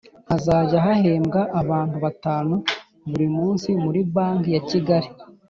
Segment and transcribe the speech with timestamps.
[0.29, 2.55] hazajya hahembwa abantu batanu
[3.09, 5.07] buri munsi muri banki ya kigali